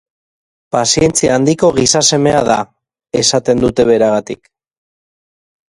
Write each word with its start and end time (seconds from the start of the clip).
Pazientzia 0.75 1.35
handiko 1.39 1.69
gizasemea 1.75 2.41
da!, 2.49 2.57
esaten 3.23 3.63
dute 3.67 3.89
beragatik. 3.93 4.53